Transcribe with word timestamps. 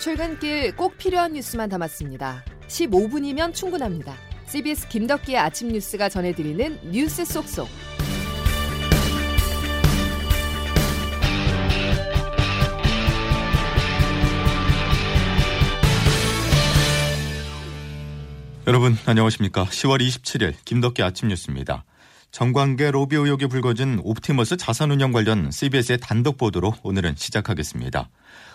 출근길 0.00 0.74
꼭 0.76 0.96
필요한 0.96 1.34
뉴스만 1.34 1.68
담았습니다. 1.68 2.42
15분이면 2.68 3.52
충분합니다. 3.52 4.14
CBS 4.46 4.88
김덕기의 4.88 5.36
아침 5.36 5.68
뉴스가 5.68 6.08
전해드리는 6.08 6.90
뉴스 6.90 7.22
속속. 7.26 7.68
여러분 18.66 18.96
안녕하십니까. 19.04 19.66
10월 19.66 20.00
27일 20.00 20.54
김덕기 20.64 21.02
아침 21.02 21.28
뉴스입니다. 21.28 21.84
정관계 22.30 22.90
로비 22.92 23.16
의혹이 23.16 23.48
불거진 23.48 24.00
옵티머스 24.02 24.56
자산운영 24.56 25.12
관련 25.12 25.50
CBS의 25.50 25.98
단독 26.00 26.38
보도로 26.38 26.74
오늘은 26.84 27.16
시작하겠습니다. 27.16 28.08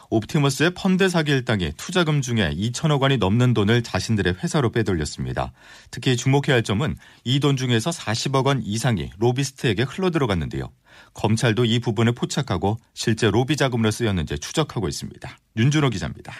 옵티머스의 0.09 0.71
펀드 0.75 1.07
사기 1.09 1.31
일당이 1.31 1.71
투자금 1.77 2.21
중에 2.21 2.53
2천억 2.55 3.01
원이 3.01 3.17
넘는 3.17 3.53
돈을 3.53 3.81
자신들의 3.81 4.35
회사로 4.43 4.71
빼돌렸습니다. 4.71 5.53
특히 5.91 6.17
주목해야 6.17 6.55
할 6.55 6.63
점은 6.63 6.97
이 7.23 7.39
돈 7.45 7.57
중에서 7.57 7.91
40억 7.91 8.47
원 8.47 8.63
이상이 8.63 9.11
로비스트에게 9.19 9.83
흘러들어갔는데요. 9.83 10.71
검찰도 11.13 11.65
이 11.65 11.77
부분을 11.79 12.13
포착하고 12.13 12.77
실제 12.95 13.29
로비 13.29 13.55
자금으로 13.55 13.91
쓰였는지 13.91 14.39
추적하고 14.39 14.87
있습니다. 14.87 15.37
윤준호 15.57 15.91
기자입니다. 15.91 16.33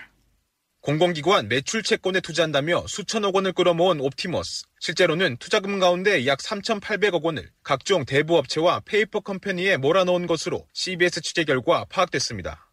공공기관 0.81 1.47
매출 1.47 1.81
채권에 1.83 2.21
투자한다며 2.21 2.85
수천억 2.87 3.35
원을 3.35 3.53
끌어모은 3.53 3.99
옵티머스. 4.01 4.65
실제로는 4.79 5.37
투자금 5.37 5.79
가운데 5.79 6.27
약 6.27 6.39
3,800억 6.39 7.23
원을 7.23 7.49
각종 7.63 8.05
대부업체와 8.05 8.81
페이퍼 8.85 9.19
컴퍼니에 9.19 9.77
몰아넣은 9.77 10.27
것으로 10.27 10.67
CBS 10.73 11.21
취재 11.21 11.43
결과 11.43 11.85
파악됐습니다. 11.89 12.64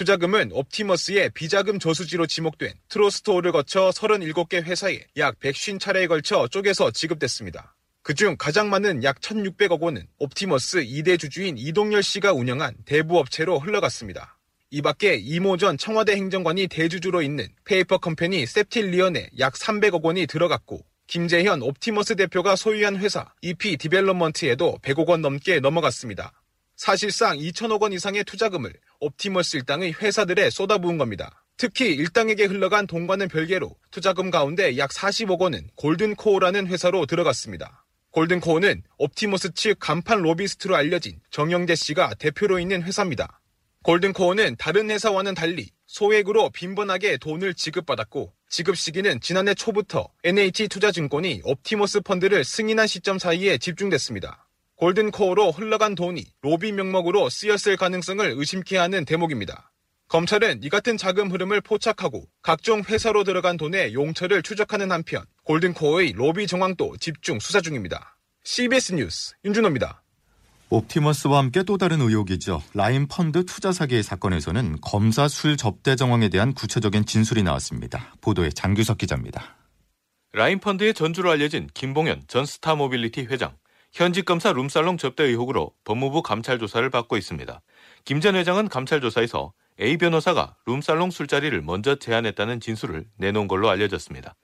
투자금은 0.00 0.48
옵티머스의 0.52 1.28
비자금 1.34 1.78
저수지로 1.78 2.26
지목된 2.26 2.72
트러스트올을 2.88 3.52
거쳐 3.52 3.90
37개 3.90 4.62
회사에 4.62 5.04
약 5.18 5.38
150차례에 5.40 6.08
걸쳐 6.08 6.48
쪼개서 6.48 6.92
지급됐습니다. 6.92 7.76
그중 8.00 8.36
가장 8.38 8.70
많은 8.70 9.04
약 9.04 9.20
1,600억 9.20 9.78
원은 9.78 10.06
옵티머스 10.18 10.84
2대 10.84 11.20
주주인 11.20 11.58
이동열 11.58 12.02
씨가 12.02 12.32
운영한 12.32 12.76
대부업체로 12.86 13.58
흘러갔습니다. 13.58 14.38
이 14.70 14.80
밖에 14.80 15.16
이모 15.16 15.58
전 15.58 15.76
청와대 15.76 16.12
행정관이 16.12 16.68
대주주로 16.68 17.20
있는 17.20 17.48
페이퍼 17.66 17.98
컴퍼니 17.98 18.46
셉틸리언에 18.46 19.28
약 19.38 19.52
300억 19.52 20.02
원이 20.02 20.26
들어갔고 20.28 20.80
김재현 21.08 21.60
옵티머스 21.60 22.16
대표가 22.16 22.56
소유한 22.56 22.96
회사 22.96 23.30
EP 23.42 23.76
디벨롭먼트에도 23.76 24.78
100억 24.80 25.08
원 25.08 25.20
넘게 25.20 25.60
넘어갔습니다. 25.60 26.39
사실상 26.80 27.36
2천억 27.36 27.82
원 27.82 27.92
이상의 27.92 28.24
투자금을 28.24 28.72
옵티머스 29.00 29.58
일당의 29.58 29.92
회사들에 30.00 30.48
쏟아부은 30.48 30.96
겁니다. 30.96 31.44
특히 31.58 31.94
일당에게 31.94 32.46
흘러간 32.46 32.86
돈과는 32.86 33.28
별개로 33.28 33.76
투자금 33.90 34.30
가운데 34.30 34.78
약 34.78 34.88
40억 34.88 35.40
원은 35.40 35.68
골든코어라는 35.74 36.68
회사로 36.68 37.04
들어갔습니다. 37.04 37.84
골든코어는 38.12 38.82
옵티머스 38.96 39.52
측 39.52 39.76
간판 39.78 40.22
로비스트로 40.22 40.74
알려진 40.74 41.20
정영제 41.30 41.74
씨가 41.74 42.14
대표로 42.14 42.58
있는 42.58 42.82
회사입니다. 42.82 43.42
골든코어는 43.82 44.56
다른 44.58 44.90
회사와는 44.90 45.34
달리 45.34 45.68
소액으로 45.86 46.48
빈번하게 46.48 47.18
돈을 47.18 47.52
지급받았고 47.52 48.32
지급 48.48 48.78
시기는 48.78 49.20
지난해 49.20 49.52
초부터 49.52 50.08
NH투자증권이 50.24 51.42
옵티머스 51.44 52.00
펀드를 52.00 52.42
승인한 52.42 52.86
시점 52.86 53.18
사이에 53.18 53.58
집중됐습니다. 53.58 54.46
골든코어로 54.80 55.50
흘러간 55.50 55.94
돈이 55.94 56.24
로비 56.40 56.72
명목으로 56.72 57.28
쓰였을 57.28 57.76
가능성을 57.76 58.32
의심케 58.34 58.78
하는 58.78 59.04
대목입니다. 59.04 59.70
검찰은 60.08 60.62
이 60.62 60.70
같은 60.70 60.96
자금 60.96 61.30
흐름을 61.30 61.60
포착하고 61.60 62.24
각종 62.40 62.82
회사로 62.88 63.22
들어간 63.22 63.58
돈의 63.58 63.92
용처를 63.92 64.42
추적하는 64.42 64.90
한편 64.90 65.22
골든코어의 65.44 66.12
로비 66.12 66.46
정황도 66.46 66.96
집중 66.96 67.38
수사 67.40 67.60
중입니다. 67.60 68.16
CBS 68.42 68.94
뉴스 68.94 69.34
윤준호입니다. 69.44 70.02
옵티머스와 70.70 71.36
함께 71.36 71.62
또 71.62 71.76
다른 71.76 72.00
의혹이죠. 72.00 72.62
라인 72.72 73.06
펀드 73.06 73.44
투자 73.44 73.72
사기 73.72 74.02
사건에서는 74.02 74.78
검사 74.80 75.28
술 75.28 75.58
접대 75.58 75.94
정황에 75.94 76.30
대한 76.30 76.54
구체적인 76.54 77.04
진술이 77.04 77.42
나왔습니다. 77.42 78.14
보도에 78.22 78.48
장규석 78.48 78.96
기자입니다. 78.96 79.56
라임 80.32 80.58
펀드의 80.58 80.94
전주로 80.94 81.30
알려진 81.30 81.68
김봉현 81.74 82.22
전 82.28 82.46
스타모빌리티 82.46 83.26
회장. 83.26 83.52
현직 83.92 84.24
검사 84.24 84.52
룸살롱 84.52 84.98
접대 84.98 85.24
의혹으로 85.24 85.72
법무부 85.84 86.22
감찰 86.22 86.58
조사를 86.58 86.88
받고 86.90 87.16
있습니다. 87.16 87.60
김 88.04 88.20
전 88.20 88.36
회장은 88.36 88.68
감찰 88.68 89.00
조사에서 89.00 89.52
A 89.80 89.96
변호사가 89.96 90.54
룸살롱 90.66 91.10
술자리를 91.10 91.60
먼저 91.62 91.96
제안했다는 91.96 92.60
진술을 92.60 93.06
내놓은 93.16 93.48
걸로 93.48 93.68
알려졌습니다. 93.68 94.36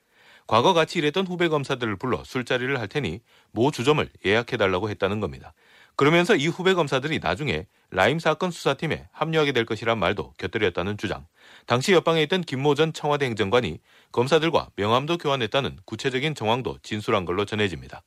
과거 0.48 0.72
같이 0.72 0.98
일했던 0.98 1.26
후배 1.26 1.48
검사들을 1.48 1.96
불러 1.96 2.22
술자리를 2.24 2.78
할 2.78 2.88
테니 2.88 3.20
모 3.52 3.70
주점을 3.70 4.08
예약해달라고 4.24 4.90
했다는 4.90 5.20
겁니다. 5.20 5.54
그러면서 5.96 6.36
이 6.36 6.46
후배 6.48 6.74
검사들이 6.74 7.20
나중에 7.20 7.66
라임 7.90 8.18
사건 8.18 8.50
수사팀에 8.50 9.08
합류하게 9.12 9.52
될 9.52 9.64
것이란 9.64 9.98
말도 9.98 10.34
곁들였다는 10.38 10.98
주장. 10.98 11.26
당시 11.66 11.92
옆방에 11.92 12.22
있던 12.24 12.42
김모 12.42 12.74
전 12.74 12.92
청와대 12.92 13.26
행정관이 13.26 13.78
검사들과 14.12 14.70
명함도 14.76 15.18
교환했다는 15.18 15.78
구체적인 15.84 16.34
정황도 16.34 16.78
진술한 16.82 17.24
걸로 17.24 17.44
전해집니다. 17.44 18.02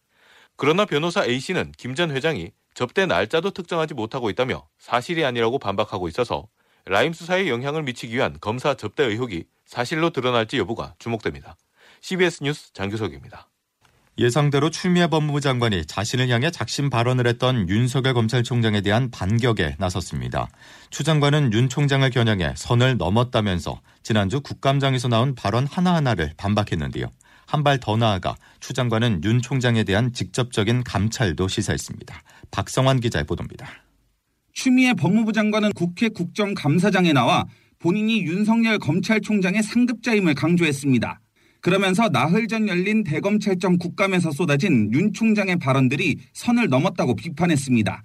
그러나 0.60 0.84
변호사 0.84 1.24
A씨는 1.24 1.72
김 1.78 1.96
전 1.96 2.12
회장이 2.12 2.52
접대 2.74 3.06
날짜도 3.06 3.52
특정하지 3.52 3.94
못하고 3.94 4.30
있다며 4.30 4.68
사실이 4.78 5.24
아니라고 5.24 5.58
반박하고 5.58 6.10
있어서 6.10 6.48
라임 6.86 7.14
수사에 7.14 7.48
영향을 7.48 7.84
미치기 7.84 8.14
위한 8.14 8.38
검사 8.42 8.74
접대 8.74 9.04
의혹이 9.06 9.46
사실로 9.66 10.10
드러날지 10.10 10.58
여부가 10.58 10.96
주목됩니다. 11.00 11.56
CBS 12.02 12.44
뉴스 12.44 12.74
장규석입니다. 12.74 13.48
예상대로 14.18 14.70
추미애 14.70 15.08
법무부 15.08 15.40
장관이 15.40 15.86
자신을 15.86 16.28
향해 16.28 16.52
작심 16.52 16.90
발언을 16.90 17.26
했던 17.26 17.70
윤석열 17.70 18.14
검찰총장에 18.14 18.82
대한 18.82 19.12
반격에 19.12 19.78
나섰습니다. 19.80 20.50
추 20.90 21.06
장관은 21.06 21.54
윤 21.54 21.70
총장을 21.70 22.10
겨냥해 22.10 22.56
선을 22.58 22.98
넘었다면서 22.98 23.80
지난주 24.04 24.42
국감장에서 24.42 25.08
나온 25.08 25.36
발언 25.36 25.66
하나하나를 25.66 26.34
반박했는데요. 26.36 27.08
한 27.50 27.64
발 27.64 27.80
더 27.80 27.98
나아가 27.98 28.36
추 28.60 28.74
장관은 28.74 29.24
윤 29.24 29.42
총장에 29.42 29.84
대한 29.84 30.14
직접적인 30.14 30.84
감찰도 30.84 31.48
시사했습니다. 31.48 32.22
박성환 32.52 33.00
기자의 33.00 33.26
보도입니다. 33.26 33.68
추미애 34.54 34.94
법무부 34.94 35.34
장관은 35.34 35.72
국회 35.74 36.10
국정감사장에 36.10 37.12
나와 37.14 37.46
본인이 37.80 38.22
윤석열 38.22 38.78
검찰총장의 38.78 39.64
상급자임을 39.64 40.36
강조했습니다. 40.36 41.20
그러면서 41.62 42.10
나흘 42.10 42.48
전 42.48 42.68
열린 42.68 43.04
대검찰청 43.04 43.78
국감에서 43.80 44.32
쏟아진 44.32 44.94
윤 44.94 45.12
총장의 45.12 45.58
발언들이 45.58 46.18
선을 46.34 46.70
넘었다고 46.70 47.16
비판했습니다. 47.16 48.04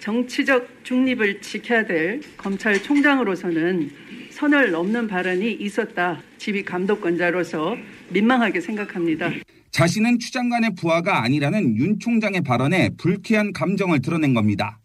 정치적 0.00 0.82
중립을 0.82 1.40
지켜야 1.40 1.86
될 1.86 2.20
검찰총장으로서는 2.36 3.90
선을 4.30 4.72
넘는 4.72 5.06
발언이 5.06 5.52
있었다. 5.52 6.20
지휘 6.38 6.64
감독권자로서 6.64 7.76
민망하게 8.12 8.60
생각합니다. 8.60 9.30
자신은 9.70 10.18
추 10.18 10.30
장관의 10.32 10.74
부하가 10.74 11.22
아니라는 11.22 11.76
윤 11.76 11.98
총장의 11.98 12.42
발언에 12.42 12.90
불쾌한 12.98 13.52
감정을 13.52 14.00
드러낸 14.00 14.34
겁니다. 14.34 14.78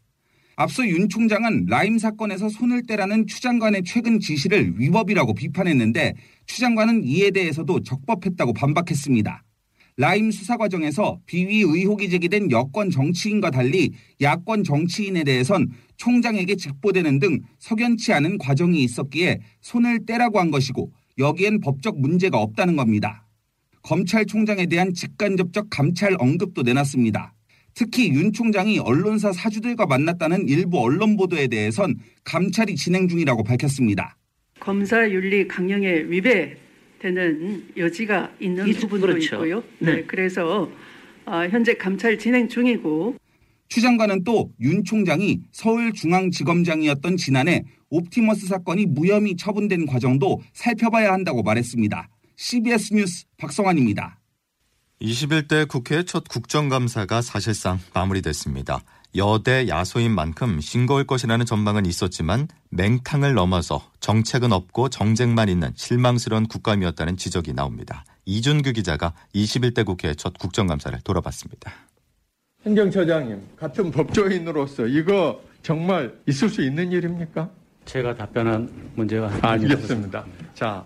앞서 0.55 0.87
윤 0.87 1.07
총장은 1.07 1.67
라임 1.67 1.99
사건에서 1.99 2.49
손을 2.49 2.83
떼라는 2.87 3.27
추 3.27 3.41
장관의 3.41 3.83
최근 3.85 4.19
지시를 4.19 4.73
위법이라고 4.79 5.35
비판했는데 5.35 6.15
추 6.47 6.59
장관은 6.59 7.03
이에 7.03 7.29
대해서도 7.31 7.83
적법했다고 7.83 8.53
반박했습니다. 8.53 9.43
라임 9.97 10.31
수사 10.31 10.57
과정에서 10.57 11.19
비위 11.25 11.61
의혹이 11.61 12.09
제기된 12.09 12.51
여권 12.51 12.89
정치인과 12.91 13.49
달리 13.49 13.91
야권 14.21 14.63
정치인에 14.63 15.23
대해선 15.23 15.69
총장에게 15.97 16.55
직보되는 16.55 17.19
등 17.19 17.39
석연치 17.59 18.13
않은 18.13 18.37
과정이 18.37 18.83
있었기에 18.83 19.39
손을 19.61 20.05
떼라고 20.05 20.39
한 20.39 20.51
것이고 20.51 20.91
여기엔 21.17 21.59
법적 21.61 21.99
문제가 21.99 22.37
없다는 22.39 22.75
겁니다. 22.75 23.25
검찰총장에 23.83 24.65
대한 24.65 24.93
직간접적 24.93 25.67
감찰 25.69 26.15
언급도 26.19 26.63
내놨습니다. 26.63 27.33
특히 27.73 28.09
윤 28.09 28.33
총장이 28.33 28.79
언론사 28.79 29.31
사주들과 29.31 29.85
만났다는 29.85 30.49
일부 30.49 30.81
언론 30.81 31.15
보도에 31.15 31.47
대해선 31.47 31.95
감찰이 32.23 32.75
진행 32.75 33.07
중이라고 33.07 33.43
밝혔습니다. 33.43 34.17
검사 34.59 35.07
윤리 35.09 35.47
강령에 35.47 36.05
위배되는 36.07 37.67
여지가 37.77 38.33
있는 38.39 38.71
부분도 38.73 39.07
그렇죠. 39.07 39.35
있고요. 39.35 39.63
네. 39.79 39.97
네. 39.97 40.03
그래서 40.05 40.69
현재 41.51 41.75
감찰 41.75 42.17
진행 42.17 42.49
중이고 42.49 43.15
추 43.67 43.81
장관은 43.81 44.23
또 44.23 44.49
윤 44.59 44.83
총장이 44.83 45.41
서울중앙지검장이었던 45.51 47.17
지난해 47.17 47.63
옵티머스 47.89 48.47
사건이 48.47 48.85
무혐의 48.87 49.35
처분된 49.35 49.85
과정도 49.85 50.41
살펴봐야 50.53 51.13
한다고 51.13 51.43
말했습니다. 51.43 52.09
CBS 52.35 52.93
뉴스 52.93 53.25
박성환입니다. 53.37 54.19
21대 55.01 55.67
국회 55.67 56.03
첫 56.03 56.27
국정감사가 56.27 57.21
사실상 57.21 57.79
마무리됐습니다. 57.93 58.81
여대 59.15 59.67
야소인 59.67 60.11
만큼 60.13 60.59
싱거울 60.59 61.05
것이라는 61.05 61.45
전망은 61.45 61.85
있었지만 61.85 62.47
맹탕을 62.69 63.33
넘어서 63.33 63.89
정책은 63.99 64.51
없고 64.51 64.89
정쟁만 64.89 65.49
있는 65.49 65.71
실망스러운 65.75 66.47
국감이었다는 66.47 67.17
지적이 67.17 67.53
나옵니다. 67.53 68.03
이준규 68.25 68.73
기자가 68.73 69.13
21대 69.33 69.85
국회 69.85 70.13
첫 70.13 70.37
국정감사를 70.37 70.99
돌아봤습니다. 71.01 71.71
행정처장님, 72.67 73.41
같은 73.55 73.91
법조인으로서 73.91 74.87
이거 74.87 75.41
정말 75.63 76.13
있을 76.27 76.49
수 76.49 76.61
있는 76.61 76.91
일입니까? 76.91 77.49
제가 77.85 78.15
답변한 78.15 78.91
문제가 78.95 79.31
아니겠습니다. 79.41 80.25
자, 80.53 80.85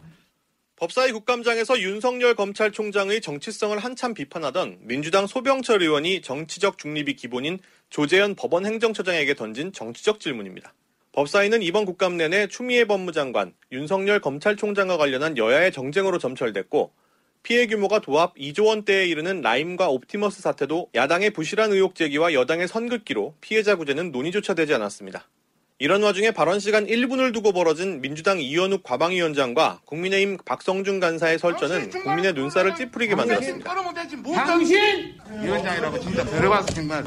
법사위 0.75 1.11
국감장에서 1.11 1.79
윤석열 1.79 2.35
검찰총장의 2.35 3.21
정치성을 3.21 3.77
한참 3.79 4.13
비판하던 4.13 4.79
민주당 4.81 5.25
소병철 5.25 5.81
의원이 5.81 6.21
정치적 6.21 6.77
중립이 6.77 7.15
기본인 7.15 7.59
조재현 7.89 8.35
법원 8.35 8.65
행정처장에게 8.65 9.33
던진 9.33 9.73
정치적 9.73 10.19
질문입니다. 10.19 10.73
법사위는 11.13 11.61
이번 11.63 11.85
국감 11.85 12.17
내내 12.17 12.47
추미애 12.47 12.85
법무장관, 12.85 13.53
윤석열 13.71 14.19
검찰총장과 14.21 14.97
관련한 14.97 15.37
여야의 15.37 15.71
정쟁으로 15.71 16.19
점철됐고 16.19 16.91
피해 17.43 17.65
규모가 17.65 17.99
도합 17.99 18.35
2조 18.35 18.67
원대에 18.67 19.05
이르는 19.07 19.41
라임과 19.41 19.89
옵티머스 19.89 20.41
사태도 20.41 20.89
야당의 20.93 21.31
부실한 21.31 21.71
의혹 21.71 21.95
제기와 21.95 22.33
여당의 22.33 22.67
선긋기로 22.67 23.35
피해자 23.41 23.75
구제는 23.75 24.11
논의조차 24.11 24.53
되지 24.53 24.73
않았습니다. 24.75 25.27
이런 25.79 26.03
와중에 26.03 26.29
발언 26.29 26.59
시간 26.59 26.85
1분을 26.85 27.33
두고 27.33 27.53
벌어진 27.53 28.01
민주당 28.01 28.39
이현욱 28.39 28.83
과방위원장과 28.83 29.81
국민의힘 29.85 30.37
박성준 30.45 30.99
간사의 30.99 31.39
설전은 31.39 31.89
국민의 31.89 32.33
눈살을 32.33 32.75
찌푸리게 32.75 33.15
만들었습니다. 33.15 33.73
당신 34.45 35.15
위원장이라고 35.41 35.99
진짜 35.99 36.23
들어봤어 36.23 36.67
정말. 36.67 37.03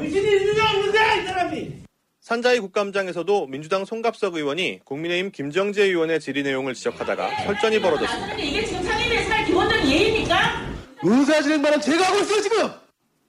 산자위 2.19 2.59
국감장에서도 2.59 3.47
민주당 3.47 3.85
송갑석 3.85 4.35
의원이 4.35 4.79
국민의힘 4.83 5.31
김정재 5.31 5.83
의원의 5.83 6.19
질의 6.19 6.43
내용을 6.43 6.73
지적하다가 6.73 7.45
설전이 7.45 7.79
벌어졌습니다. 7.79 8.33
이게 8.33 8.65
지금 8.65 8.83
상임위에서 8.83 9.45
기본 9.45 9.69
적인 9.85 9.91
예의입니까? 9.91 10.65
의사 11.03 11.41
진행반은 11.41 11.81
제가 11.81 12.07
하고 12.07 12.19
있어 12.19 12.41
지금. 12.41 12.69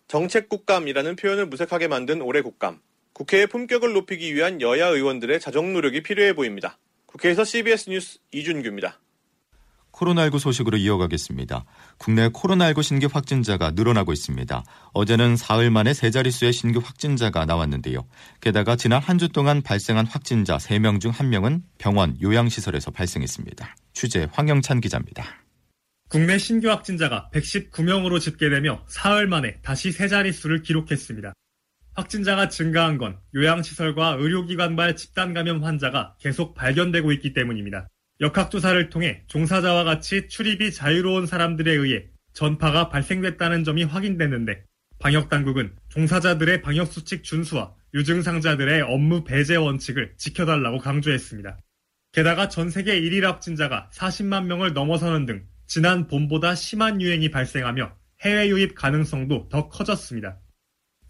정책국감이라는 0.08 1.16
표현을 1.16 1.46
무색하게 1.46 1.88
만든 1.88 2.22
올해 2.22 2.40
국감. 2.40 2.80
국회의 3.12 3.46
품격을 3.46 3.92
높이기 3.92 4.34
위한 4.34 4.60
여야 4.60 4.86
의원들의 4.88 5.40
자정 5.40 5.72
노력이 5.72 6.02
필요해 6.02 6.34
보입니다. 6.34 6.78
국회에서 7.06 7.44
CBS 7.44 7.90
뉴스 7.90 8.18
이준규입니다. 8.32 9.00
코로나19 9.92 10.38
소식으로 10.38 10.76
이어가겠습니다. 10.76 11.64
국내 11.96 12.28
코로나19 12.28 12.82
신규 12.82 13.08
확진자가 13.10 13.70
늘어나고 13.70 14.12
있습니다. 14.12 14.62
어제는 14.92 15.36
사흘 15.36 15.70
만에 15.70 15.94
세 15.94 16.10
자릿수의 16.10 16.52
신규 16.52 16.80
확진자가 16.84 17.46
나왔는데요. 17.46 18.06
게다가 18.42 18.76
지난 18.76 19.00
한 19.00 19.18
주 19.18 19.28
동안 19.30 19.62
발생한 19.62 20.06
확진자 20.06 20.58
3명 20.58 21.00
중 21.00 21.12
1명은 21.12 21.62
병원 21.78 22.16
요양시설에서 22.20 22.90
발생했습니다. 22.90 23.74
취재 23.94 24.28
황영찬 24.32 24.82
기자입니다. 24.82 25.45
국내 26.08 26.38
신규 26.38 26.70
확진자가 26.70 27.30
119명으로 27.32 28.20
집계되며 28.20 28.84
사흘 28.86 29.26
만에 29.26 29.58
다시 29.62 29.90
세 29.90 30.06
자릿수를 30.06 30.62
기록했습니다. 30.62 31.32
확진자가 31.94 32.48
증가한 32.48 32.96
건 32.96 33.18
요양시설과 33.34 34.18
의료기관발 34.20 34.94
집단 34.94 35.34
감염 35.34 35.64
환자가 35.64 36.14
계속 36.20 36.54
발견되고 36.54 37.10
있기 37.12 37.32
때문입니다. 37.32 37.88
역학조사를 38.20 38.88
통해 38.88 39.24
종사자와 39.26 39.82
같이 39.82 40.28
출입이 40.28 40.72
자유로운 40.72 41.26
사람들에 41.26 41.72
의해 41.72 42.06
전파가 42.34 42.88
발생됐다는 42.88 43.64
점이 43.64 43.82
확인됐는데 43.82 44.62
방역당국은 45.00 45.74
종사자들의 45.88 46.62
방역수칙 46.62 47.24
준수와 47.24 47.74
유증상자들의 47.94 48.82
업무 48.82 49.24
배제 49.24 49.56
원칙을 49.56 50.14
지켜달라고 50.18 50.78
강조했습니다. 50.78 51.58
게다가 52.12 52.48
전 52.48 52.70
세계 52.70 53.00
1일 53.00 53.22
확진자가 53.22 53.90
40만 53.92 54.44
명을 54.46 54.72
넘어서는 54.72 55.26
등 55.26 55.46
지난 55.66 56.06
봄보다 56.06 56.54
심한 56.54 57.00
유행이 57.00 57.30
발생하며 57.30 57.96
해외 58.22 58.48
유입 58.48 58.74
가능성도 58.74 59.48
더 59.50 59.68
커졌습니다. 59.68 60.38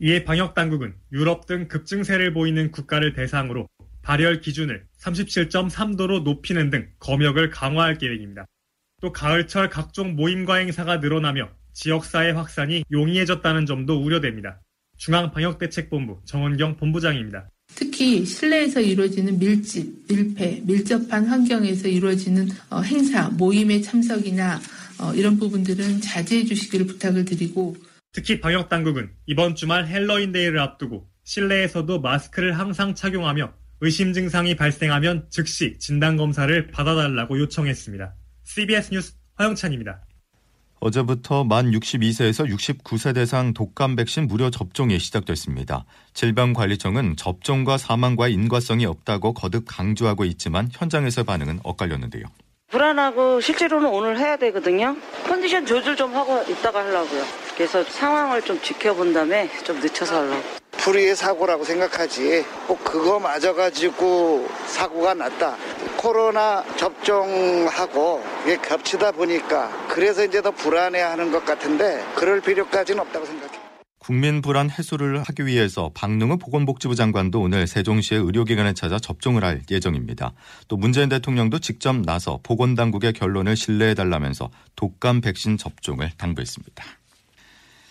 이에 0.00 0.24
방역 0.24 0.54
당국은 0.54 0.94
유럽 1.12 1.46
등 1.46 1.68
급증세를 1.68 2.32
보이는 2.32 2.70
국가를 2.70 3.12
대상으로 3.12 3.68
발열 4.02 4.40
기준을 4.40 4.86
37.3도로 4.98 6.22
높이는 6.22 6.70
등 6.70 6.90
검역을 6.98 7.50
강화할 7.50 7.98
계획입니다. 7.98 8.46
또 9.00 9.12
가을철 9.12 9.68
각종 9.68 10.16
모임과 10.16 10.56
행사가 10.56 10.98
늘어나며 10.98 11.50
지역사회 11.72 12.30
확산이 12.30 12.84
용이해졌다는 12.90 13.66
점도 13.66 14.02
우려됩니다. 14.02 14.60
중앙방역대책본부 14.96 16.22
정원경 16.24 16.76
본부장입니다. 16.76 17.50
특히 17.76 18.24
실내에서 18.24 18.80
이루어지는 18.80 19.38
밀집, 19.38 20.06
밀폐, 20.08 20.62
밀접한 20.64 21.26
환경에서 21.26 21.86
이루어지는 21.86 22.48
행사, 22.84 23.28
모임의 23.28 23.82
참석이나 23.82 24.60
이런 25.14 25.38
부분들은 25.38 26.00
자제해 26.00 26.44
주시기를 26.46 26.86
부탁을 26.86 27.24
드리고 27.26 27.76
특히 28.12 28.40
방역 28.40 28.70
당국은 28.70 29.10
이번 29.26 29.54
주말 29.54 29.86
핼러윈데이를 29.86 30.58
앞두고 30.58 31.06
실내에서도 31.24 32.00
마스크를 32.00 32.58
항상 32.58 32.94
착용하며 32.94 33.52
의심 33.82 34.14
증상이 34.14 34.56
발생하면 34.56 35.26
즉시 35.28 35.78
진단 35.78 36.16
검사를 36.16 36.66
받아달라고 36.68 37.38
요청했습니다. 37.38 38.14
CBS 38.44 38.94
뉴스 38.94 39.12
황영찬입니다. 39.34 40.02
어제부터 40.86 41.42
만 41.42 41.72
62세에서 41.72 42.48
69세 42.48 43.12
대상 43.14 43.52
독감 43.54 43.96
백신 43.96 44.28
무료 44.28 44.50
접종이 44.50 45.00
시작됐습니다. 45.00 45.84
질병관리청은 46.14 47.16
접종과 47.16 47.76
사망과 47.76 48.28
인과성이 48.28 48.86
없다고 48.86 49.34
거듭 49.34 49.64
강조하고 49.66 50.24
있지만 50.26 50.68
현장에서 50.70 51.24
반응은 51.24 51.60
엇갈렸는데요. 51.64 52.24
불안하고 52.68 53.40
실제로는 53.40 53.88
오늘 53.88 54.18
해야 54.18 54.36
되거든요. 54.36 54.96
컨디션 55.26 55.66
조절 55.66 55.96
좀 55.96 56.14
하고 56.14 56.40
있다가 56.48 56.84
하려고요. 56.84 57.24
그래서 57.56 57.82
상황을 57.82 58.42
좀 58.42 58.60
지켜본 58.60 59.12
다음에 59.12 59.50
좀 59.64 59.80
늦춰서 59.80 60.20
하려고. 60.20 60.66
불의의 60.72 61.16
사고라고 61.16 61.64
생각하지 61.64 62.44
꼭 62.68 62.84
그거 62.84 63.18
맞아가지고 63.18 64.48
사고가 64.66 65.14
났다. 65.14 65.56
코로나 65.96 66.62
접종하고 66.76 68.22
이게 68.44 68.56
겹치다 68.58 69.10
보니까 69.12 69.85
그래서 69.96 70.22
이제 70.26 70.42
더 70.42 70.50
불안해하는 70.50 71.32
것 71.32 71.42
같은데 71.46 72.04
그럴 72.16 72.42
필요까지는 72.42 73.00
없다고 73.00 73.24
생각해요. 73.24 73.62
국민 73.98 74.42
불안 74.42 74.68
해소를 74.68 75.22
하기 75.22 75.46
위해서 75.46 75.90
박능우 75.94 76.36
보건복지부 76.36 76.94
장관도 76.94 77.40
오늘 77.40 77.66
세종시의 77.66 78.20
의료기관에 78.20 78.74
찾아 78.74 78.98
접종을 78.98 79.42
할 79.42 79.62
예정입니다. 79.70 80.34
또 80.68 80.76
문재인 80.76 81.08
대통령도 81.08 81.60
직접 81.60 81.96
나서 81.96 82.38
보건당국의 82.42 83.14
결론을 83.14 83.56
신뢰해달라면서 83.56 84.50
독감 84.76 85.22
백신 85.22 85.56
접종을 85.56 86.10
당부했습니다. 86.18 86.84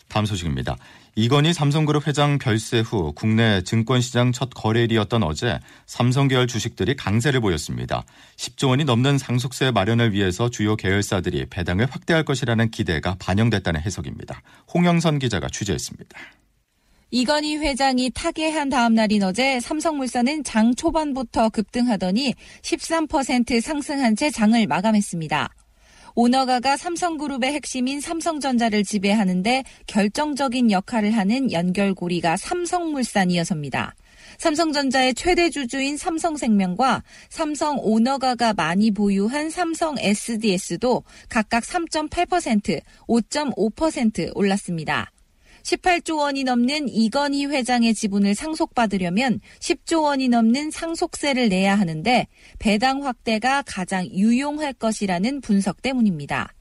다음 0.07 0.27
소식입니다. 0.27 0.77
이건희 1.17 1.53
삼성그룹 1.53 2.07
회장 2.07 2.37
별세 2.37 2.81
후 2.81 3.13
국내 3.15 3.61
증권시장 3.63 4.33
첫 4.33 4.49
거래일이었던 4.53 5.23
어제 5.23 5.59
삼성 5.85 6.27
계열 6.27 6.45
주식들이 6.45 6.97
강세를 6.97 7.39
보였습니다. 7.39 8.03
10조 8.35 8.67
원이 8.69 8.83
넘는 8.83 9.17
상속세 9.17 9.71
마련을 9.71 10.11
위해서 10.11 10.49
주요 10.49 10.75
계열사들이 10.75 11.45
배당을 11.49 11.87
확대할 11.89 12.25
것이라는 12.25 12.69
기대가 12.69 13.15
반영됐다는 13.17 13.79
해석입니다. 13.79 14.41
홍영선 14.73 15.19
기자가 15.19 15.47
취재했습니다. 15.47 16.19
이건희 17.11 17.57
회장이 17.57 18.11
타계한 18.13 18.67
다음 18.67 18.95
날인 18.95 19.23
어제 19.23 19.61
삼성물산은 19.61 20.43
장 20.43 20.75
초반부터 20.75 21.47
급등하더니 21.47 22.33
13% 22.61 23.61
상승한 23.61 24.17
채 24.17 24.29
장을 24.29 24.67
마감했습니다. 24.67 25.49
오너가가 26.15 26.77
삼성그룹의 26.77 27.53
핵심인 27.53 27.99
삼성전자를 27.99 28.83
지배하는데 28.83 29.63
결정적인 29.87 30.71
역할을 30.71 31.11
하는 31.11 31.51
연결고리가 31.51 32.37
삼성물산이어서입니다. 32.37 33.95
삼성전자의 34.37 35.13
최대 35.13 35.49
주주인 35.49 35.97
삼성생명과 35.97 37.03
삼성 37.29 37.77
오너가가 37.79 38.53
많이 38.53 38.91
보유한 38.91 39.49
삼성 39.49 39.95
SDS도 39.99 41.03
각각 41.29 41.63
3.8%, 41.63 42.81
5.5% 43.07 44.31
올랐습니다. 44.35 45.11
18조 45.65 46.19
원이 46.19 46.43
넘는 46.43 46.89
이건희 46.89 47.47
회장의 47.47 47.95
지분을 47.95 48.35
상속받으려면 48.35 49.39
10조 49.59 50.03
원이 50.03 50.29
넘는 50.29 50.69
상속세를 50.69 51.49
내야 51.49 51.75
하는데 51.75 52.27
배당 52.59 53.03
확대가 53.03 53.63
가장 53.65 54.05
유용할 54.05 54.73
것이라는 54.73 55.41
분석 55.41 55.81
때문입니다. 55.81 56.53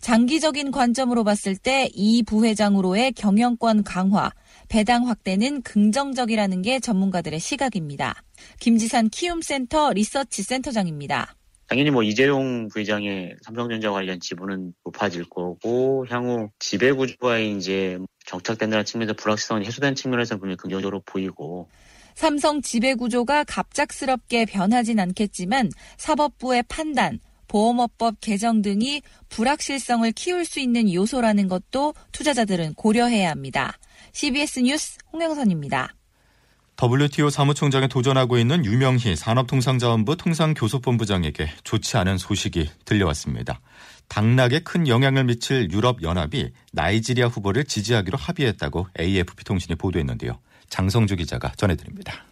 장기적인 0.00 0.70
관점으로 0.70 1.24
봤을 1.24 1.56
때 1.56 1.88
이 1.92 2.22
부회장으로의 2.22 3.12
경영권 3.12 3.82
강화, 3.82 4.30
배당 4.68 5.08
확대는 5.08 5.62
긍정적이라는 5.62 6.62
게 6.62 6.78
전문가들의 6.78 7.40
시각입니다. 7.40 8.22
김지산 8.60 9.08
키움센터 9.08 9.92
리서치 9.92 10.42
센터장입니다. 10.42 11.34
당연히 11.68 11.90
뭐 11.90 12.02
이재용 12.02 12.68
부회장의 12.68 13.36
삼성전자 13.42 13.90
관련 13.90 14.20
지분은 14.20 14.74
높아질 14.84 15.24
거고 15.30 16.04
향후 16.10 16.50
지배구조와 16.58 17.38
이제 17.38 17.98
정착된다는 18.26 18.84
측면에서 18.84 19.14
불확실성이 19.14 19.66
해소된 19.66 19.94
측면에서 19.94 20.36
분명히 20.38 20.56
긍정적으로 20.56 21.02
보이고 21.04 21.68
삼성 22.14 22.60
지배 22.60 22.94
구조가 22.94 23.44
갑작스럽게 23.44 24.44
변하진 24.44 25.00
않겠지만 25.00 25.70
사법부의 25.96 26.64
판단, 26.68 27.20
보험업법 27.48 28.20
개정 28.20 28.62
등이 28.62 29.02
불확실성을 29.28 30.10
키울 30.12 30.44
수 30.44 30.60
있는 30.60 30.92
요소라는 30.92 31.48
것도 31.48 31.94
투자자들은 32.12 32.74
고려해야 32.74 33.30
합니다. 33.30 33.78
CBS 34.12 34.60
뉴스 34.60 34.98
홍영선입니다. 35.12 35.94
WTO 36.82 37.30
사무총장에 37.30 37.86
도전하고 37.86 38.38
있는 38.38 38.64
유명희 38.64 39.14
산업통상자원부 39.14 40.16
통상교섭본부장에게 40.16 41.48
좋지 41.62 41.96
않은 41.98 42.18
소식이 42.18 42.70
들려왔습니다. 42.84 43.60
당락에 44.12 44.58
큰 44.58 44.88
영향을 44.88 45.24
미칠 45.24 45.72
유럽 45.72 46.02
연합이 46.02 46.50
나이지리아 46.72 47.28
후보를 47.28 47.64
지지하기로 47.64 48.18
합의했다고 48.18 48.88
AFP 49.00 49.42
통신이 49.42 49.76
보도했는데요. 49.76 50.38
장성주 50.68 51.16
기자가 51.16 51.50
전해드립니다. 51.56 52.26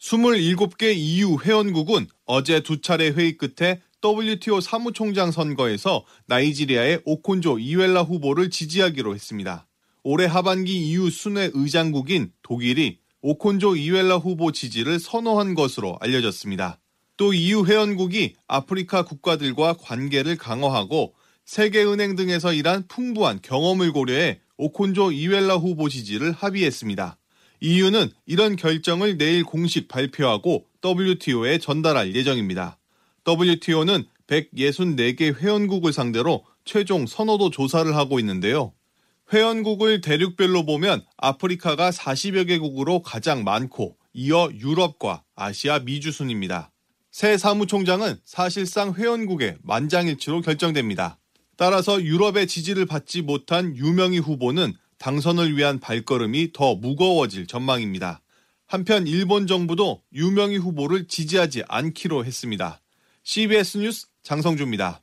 27개 0.00 0.94
EU 0.94 1.38
회원국은 1.42 2.06
어제 2.24 2.60
두 2.60 2.80
차례 2.80 3.10
회의 3.10 3.36
끝에 3.36 3.82
WTO 4.00 4.60
사무총장 4.60 5.32
선거에서 5.32 6.04
나이지리아의 6.28 7.00
오콘조 7.04 7.58
이웰라 7.58 8.02
후보를 8.02 8.50
지지하기로 8.50 9.16
했습니다. 9.16 9.66
올해 10.04 10.24
하반기 10.26 10.74
EU 10.74 11.10
순회 11.10 11.50
의장국인 11.52 12.30
독일이 12.42 13.00
오콘조 13.22 13.74
이웰라 13.74 14.18
후보 14.18 14.52
지지를 14.52 15.00
선호한 15.00 15.56
것으로 15.56 15.98
알려졌습니다. 16.00 16.78
또 17.18 17.34
EU 17.34 17.66
회원국이 17.66 18.36
아프리카 18.46 19.02
국가들과 19.02 19.74
관계를 19.74 20.36
강화하고 20.36 21.14
세계은행 21.44 22.14
등에서 22.14 22.52
일한 22.52 22.86
풍부한 22.86 23.40
경험을 23.42 23.92
고려해 23.92 24.40
오콘조 24.56 25.12
이웰라 25.12 25.56
후보 25.56 25.88
지지를 25.88 26.32
합의했습니다. 26.32 27.18
EU는 27.60 28.10
이런 28.24 28.54
결정을 28.54 29.18
내일 29.18 29.42
공식 29.42 29.88
발표하고 29.88 30.66
WTO에 30.84 31.58
전달할 31.58 32.14
예정입니다. 32.14 32.78
WTO는 33.26 34.04
164개 34.28 35.34
회원국을 35.34 35.92
상대로 35.92 36.44
최종 36.64 37.06
선호도 37.06 37.50
조사를 37.50 37.96
하고 37.96 38.20
있는데요. 38.20 38.72
회원국을 39.32 40.02
대륙별로 40.02 40.64
보면 40.64 41.04
아프리카가 41.16 41.90
40여 41.90 42.46
개국으로 42.46 43.02
가장 43.02 43.42
많고 43.42 43.96
이어 44.12 44.50
유럽과 44.54 45.24
아시아 45.34 45.80
미주 45.80 46.12
순입니다. 46.12 46.70
새 47.18 47.36
사무총장은 47.36 48.20
사실상 48.24 48.94
회원국의 48.94 49.56
만장일치로 49.64 50.40
결정됩니다. 50.40 51.18
따라서 51.56 52.00
유럽의 52.00 52.46
지지를 52.46 52.86
받지 52.86 53.22
못한 53.22 53.74
유명희 53.74 54.20
후보는 54.20 54.72
당선을 54.98 55.56
위한 55.56 55.80
발걸음이 55.80 56.52
더 56.52 56.76
무거워질 56.76 57.48
전망입니다. 57.48 58.20
한편 58.68 59.08
일본 59.08 59.48
정부도 59.48 60.00
유명희 60.12 60.58
후보를 60.58 61.08
지지하지 61.08 61.64
않기로 61.66 62.24
했습니다. 62.24 62.80
CBS 63.24 63.78
뉴스 63.78 64.06
장성주입니다. 64.22 65.02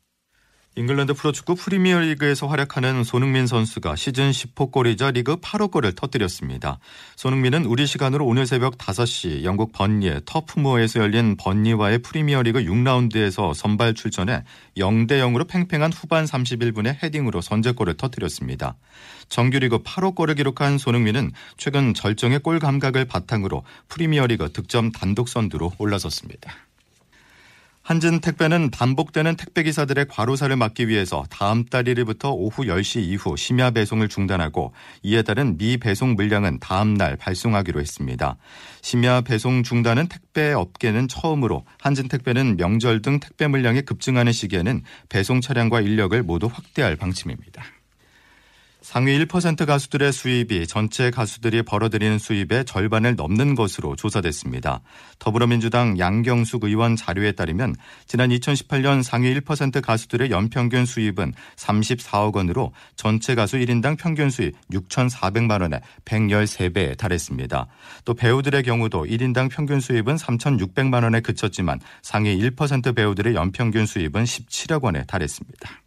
잉글랜드 0.77 1.13
프로축구 1.13 1.55
프리미어리그에서 1.55 2.47
활약하는 2.47 3.05
손흥민 3.05 3.47
선수가 3.47 3.95
시즌 3.95 4.31
10호 4.31 4.73
골이자 4.73 5.11
리그 5.11 5.37
8호 5.37 5.71
골을 5.71 5.93
터뜨렸습니다. 5.93 6.79
손흥민은 7.15 7.63
우리 7.63 7.87
시간으로 7.87 8.25
오늘 8.25 8.45
새벽 8.45 8.77
5시 8.77 9.43
영국 9.45 9.71
번니의 9.71 10.23
터프모어에서 10.25 10.99
열린 10.99 11.37
번니와의 11.37 11.99
프리미어리그 11.99 12.63
6라운드에서 12.65 13.53
선발 13.53 13.93
출전해 13.93 14.43
0대 14.75 15.11
0으로 15.11 15.47
팽팽한 15.47 15.93
후반 15.93 16.25
31분에 16.25 17.01
헤딩으로 17.01 17.39
선제골을 17.39 17.93
터뜨렸습니다. 17.95 18.75
정규리그 19.29 19.77
8호 19.79 20.13
골을 20.13 20.35
기록한 20.35 20.77
손흥민은 20.77 21.31
최근 21.55 21.93
절정의 21.93 22.39
골 22.39 22.59
감각을 22.59 23.05
바탕으로 23.05 23.63
프리미어리그 23.87 24.51
득점 24.51 24.91
단독 24.91 25.29
선두로 25.29 25.71
올라섰습니다. 25.77 26.53
한진택배는 27.85 28.71
반복되는 28.71 29.35
택배기사들의 29.35 30.07
과로사를 30.09 30.55
막기 30.55 30.87
위해서 30.87 31.23
다음 31.29 31.65
달 31.65 31.83
1일부터 31.83 32.33
오후 32.33 32.63
10시 32.63 33.01
이후 33.01 33.37
심야 33.37 33.69
배송을 33.69 34.09
중단하고 34.09 34.73
이에 35.03 35.21
따른 35.21 35.55
미배송 35.59 36.15
물량은 36.15 36.59
다음 36.59 36.95
날 36.95 37.15
발송하기로 37.15 37.79
했습니다. 37.79 38.37
심야 38.81 39.21
배송 39.21 39.61
중단은 39.61 40.07
택배 40.07 40.51
업계는 40.51 41.07
처음으로 41.07 41.63
한진택배는 41.79 42.57
명절 42.57 43.03
등 43.03 43.19
택배 43.19 43.45
물량이 43.45 43.83
급증하는 43.83 44.31
시기에는 44.31 44.81
배송 45.09 45.39
차량과 45.39 45.81
인력을 45.81 46.23
모두 46.23 46.49
확대할 46.51 46.95
방침입니다. 46.95 47.63
상위 48.85 49.17
1% 49.17 49.65
가수들의 49.65 50.13
수입이 50.13 50.67
전체 50.67 51.09
가수들이 51.09 51.63
벌어들이는 51.63 52.19
수입의 52.19 52.65
절반을 52.65 53.15
넘는 53.15 53.55
것으로 53.55 53.95
조사됐습니다. 53.95 54.81
더불어민주당 55.17 55.97
양경숙 55.97 56.65
의원 56.65 56.95
자료에 56.95 57.31
따르면 57.31 57.75
지난 58.05 58.29
2018년 58.29 59.01
상위 59.01 59.33
1% 59.33 59.81
가수들의 59.81 60.29
연평균 60.29 60.85
수입은 60.85 61.33
34억 61.55 62.35
원으로 62.35 62.73
전체 62.95 63.33
가수 63.33 63.57
1인당 63.57 63.97
평균 63.97 64.29
수입 64.29 64.53
6,400만 64.69 65.61
원에 65.61 65.81
113배에 66.05 66.95
달했습니다. 66.95 67.65
또 68.05 68.13
배우들의 68.13 68.61
경우도 68.61 69.05
1인당 69.05 69.49
평균 69.49 69.79
수입은 69.79 70.15
3,600만 70.15 71.01
원에 71.01 71.21
그쳤지만 71.21 71.79
상위 72.03 72.37
1% 72.37 72.95
배우들의 72.95 73.33
연평균 73.33 73.87
수입은 73.87 74.25
17억 74.25 74.83
원에 74.83 75.03
달했습니다. 75.07 75.84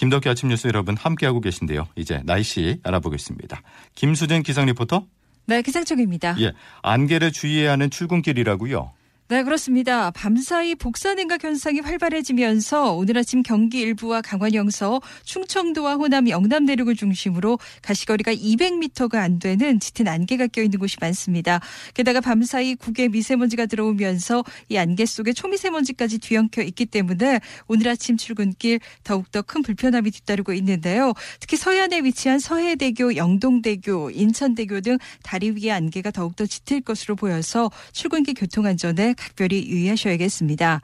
김덕기 0.00 0.30
아침 0.30 0.48
뉴스 0.48 0.66
여러분 0.66 0.96
함께하고 0.96 1.42
계신데요. 1.42 1.86
이제 1.94 2.22
날씨 2.24 2.80
알아보겠습니다. 2.84 3.60
김수진 3.94 4.42
기상 4.42 4.64
리포터. 4.64 5.04
네, 5.44 5.60
기상청입니다. 5.60 6.36
예, 6.40 6.52
안개를 6.80 7.32
주의해야 7.32 7.72
하는 7.72 7.90
출근길이라고요. 7.90 8.92
네, 9.30 9.44
그렇습니다. 9.44 10.10
밤사이 10.10 10.74
복사 10.74 11.14
냉각 11.14 11.44
현상이 11.44 11.78
활발해지면서 11.78 12.94
오늘 12.94 13.16
아침 13.16 13.44
경기 13.44 13.78
일부와 13.78 14.22
강원 14.22 14.54
영서, 14.54 15.00
충청도와 15.22 15.94
호남, 15.94 16.28
영남 16.28 16.64
내륙을 16.64 16.96
중심으로 16.96 17.60
가시거리가 17.80 18.34
200m가 18.34 19.14
안 19.18 19.38
되는 19.38 19.78
짙은 19.78 20.08
안개가 20.08 20.48
껴있는 20.48 20.80
곳이 20.80 20.96
많습니다. 21.00 21.60
게다가 21.94 22.20
밤사이 22.20 22.74
국외 22.74 23.06
미세먼지가 23.06 23.66
들어오면서 23.66 24.42
이 24.68 24.76
안개 24.76 25.06
속에 25.06 25.32
초미세먼지까지 25.32 26.18
뒤엉켜 26.18 26.62
있기 26.62 26.86
때문에 26.86 27.38
오늘 27.68 27.86
아침 27.86 28.16
출근길 28.16 28.80
더욱더 29.04 29.42
큰 29.42 29.62
불편함이 29.62 30.10
뒤따르고 30.10 30.54
있는데요. 30.54 31.14
특히 31.38 31.56
서해안에 31.56 32.00
위치한 32.00 32.40
서해대교, 32.40 33.14
영동대교, 33.14 34.10
인천대교 34.10 34.80
등 34.80 34.98
다리 35.22 35.52
위의 35.52 35.70
안개가 35.70 36.10
더욱더 36.10 36.46
짙을 36.46 36.80
것으로 36.80 37.14
보여서 37.14 37.70
출근길 37.92 38.34
교통안전에 38.34 39.14
각별히 39.20 39.68
유의하셔야겠습니다. 39.68 40.80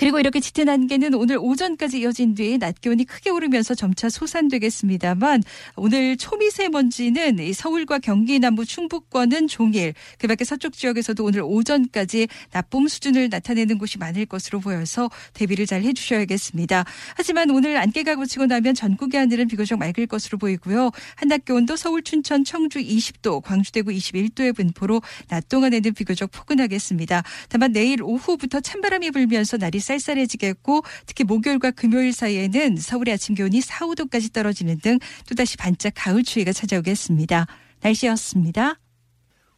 그리고 0.00 0.18
이렇게 0.18 0.40
짙은 0.40 0.66
안개는 0.70 1.12
오늘 1.12 1.36
오전까지 1.38 2.00
이어진 2.00 2.34
뒤 2.34 2.56
낮 2.58 2.80
기온이 2.80 3.04
크게 3.04 3.28
오르면서 3.28 3.74
점차 3.74 4.08
소산되겠습니다만 4.08 5.42
오늘 5.76 6.16
초미세먼지는 6.16 7.52
서울과 7.52 7.98
경기 7.98 8.38
남부 8.38 8.64
충북권은 8.64 9.46
종일 9.46 9.92
그 10.18 10.26
밖에 10.26 10.44
서쪽 10.44 10.72
지역에서도 10.72 11.22
오늘 11.22 11.42
오전까지 11.42 12.28
나쁨 12.50 12.88
수준을 12.88 13.28
나타내는 13.28 13.76
곳이 13.76 13.98
많을 13.98 14.24
것으로 14.24 14.60
보여서 14.60 15.10
대비를 15.34 15.66
잘 15.66 15.82
해주셔야겠습니다. 15.82 16.84
하지만 17.14 17.50
오늘 17.50 17.76
안개가 17.76 18.14
걷히고 18.16 18.46
나면 18.46 18.74
전국의 18.74 19.20
하늘은 19.20 19.48
비교적 19.48 19.78
맑을 19.78 20.06
것으로 20.06 20.38
보이고요. 20.38 20.92
한낮 21.16 21.44
기온도 21.44 21.76
서울, 21.76 22.02
춘천, 22.02 22.44
청주 22.44 22.78
20도, 22.78 23.42
광주, 23.42 23.70
대구 23.72 23.90
21도의 23.90 24.56
분포로 24.56 25.02
낮 25.28 25.48
동안에는 25.48 25.92
비교적 25.92 26.30
포근하겠습니다. 26.30 27.22
다만 27.50 27.72
내일 27.72 28.02
오후부터 28.02 28.60
찬바람이 28.60 29.10
불면서 29.10 29.58
날이 29.58 29.78
쌀쌀해지겠고 29.90 30.82
특히 31.06 31.24
목요일과 31.24 31.72
금요일 31.72 32.12
사이에는 32.12 32.76
서울의 32.76 33.14
아침 33.14 33.34
기온이 33.34 33.60
4, 33.60 33.86
5도까지 33.86 34.32
떨어지는 34.32 34.78
등 34.78 34.98
또다시 35.28 35.56
반짝 35.56 35.92
가을 35.96 36.22
추위가 36.22 36.52
찾아오겠습니다. 36.52 37.46
날씨였습니다. 37.80 38.76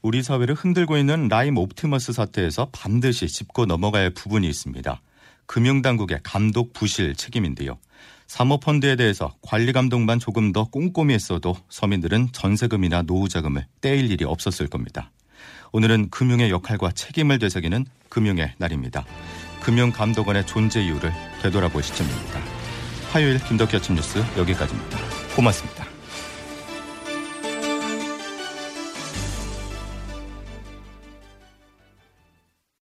우리 0.00 0.22
사회를 0.22 0.54
흔들고 0.54 0.96
있는 0.96 1.28
라임 1.28 1.58
옵티머스 1.58 2.12
사태에서 2.12 2.70
반드시 2.72 3.28
짚고 3.28 3.66
넘어갈 3.66 4.10
부분이 4.10 4.48
있습니다. 4.48 5.00
금융당국의 5.46 6.20
감독 6.22 6.72
부실 6.72 7.14
책임인데요. 7.14 7.78
사모펀드에 8.26 8.96
대해서 8.96 9.34
관리 9.42 9.72
감독만 9.72 10.18
조금 10.18 10.52
더 10.52 10.64
꼼꼼히 10.64 11.12
했어도 11.12 11.54
서민들은 11.68 12.28
전세금이나 12.32 13.02
노후자금을 13.02 13.66
떼일 13.80 14.10
일이 14.10 14.24
없었을 14.24 14.66
겁니다. 14.68 15.10
오늘은 15.72 16.10
금융의 16.10 16.50
역할과 16.50 16.92
책임을 16.92 17.38
되새기는 17.38 17.84
금융의 18.08 18.54
날입니다. 18.58 19.04
금융감독원의 19.62 20.46
존재 20.46 20.82
이유를 20.82 21.12
되돌아볼 21.42 21.82
시점입니다. 21.82 22.40
화요일 23.12 23.38
김덕기 23.38 23.76
아침 23.76 23.94
뉴스 23.94 24.18
여기까지입니다. 24.36 24.98
고맙습니다. 25.36 25.91